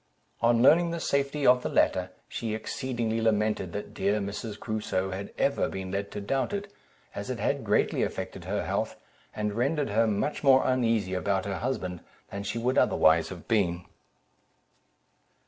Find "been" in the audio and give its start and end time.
5.69-5.91, 13.47-13.85